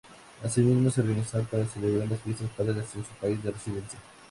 [0.43, 3.99] Asimismo, se organizan para celebrar las Fiestas Patrias en sus países de residencia.